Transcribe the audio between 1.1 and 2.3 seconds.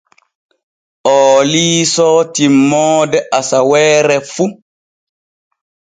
Oo liisoo